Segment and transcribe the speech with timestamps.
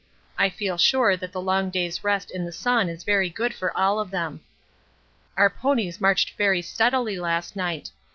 [0.35, 3.71] I feel sure that the long day's rest in the sun is very good for
[3.77, 4.41] all of them.
[5.37, 7.91] Our ponies marched very steadily last night.